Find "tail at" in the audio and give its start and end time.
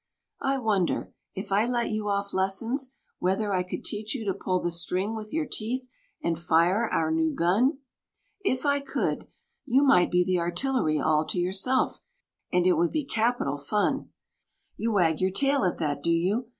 15.29-15.77